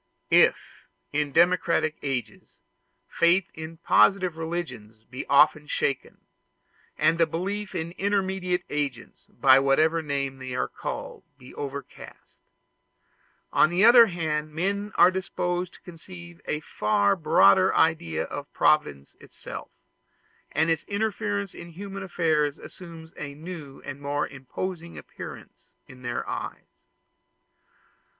If 0.31 0.55
in 1.13 1.31
democratic 1.31 1.95
ages 2.01 2.57
faith 3.07 3.51
in 3.53 3.77
positive 3.77 4.35
religions 4.35 5.03
be 5.03 5.27
often 5.27 5.67
shaken, 5.67 6.25
and 6.97 7.19
the 7.19 7.27
belief 7.27 7.75
in 7.75 7.91
intermediate 7.99 8.63
agents, 8.67 9.27
by 9.29 9.59
whatever 9.59 10.01
name 10.01 10.39
they 10.39 10.55
are 10.55 10.67
called, 10.67 11.23
be 11.37 11.53
overcast; 11.53 12.39
on 13.53 13.69
the 13.69 13.85
other 13.85 14.07
hand 14.07 14.51
men 14.55 14.91
are 14.95 15.11
disposed 15.11 15.73
to 15.73 15.81
conceive 15.81 16.41
a 16.47 16.61
far 16.61 17.15
broader 17.15 17.71
idea 17.75 18.23
of 18.23 18.51
Providence 18.53 19.13
itself, 19.19 19.69
and 20.51 20.71
its 20.71 20.83
interference 20.85 21.53
in 21.53 21.69
human 21.73 22.01
affairs 22.01 22.57
assumes 22.57 23.13
a 23.17 23.35
new 23.35 23.83
and 23.85 24.01
more 24.01 24.27
imposing 24.27 24.97
appearance 24.97 25.69
to 25.87 25.93
their 25.93 26.27
eyes. 26.27 26.81